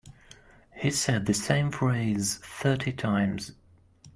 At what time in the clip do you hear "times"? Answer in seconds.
2.91-3.51